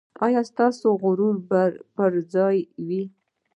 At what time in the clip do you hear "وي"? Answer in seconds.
2.87-3.03